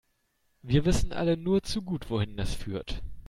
Wir 0.63 0.85
wissen 0.85 1.13
alle 1.13 1.37
nur 1.37 1.61
zu 1.61 1.83
gut, 1.83 2.09
wohin 2.09 2.35
das 2.35 2.55
führt. 2.55 3.03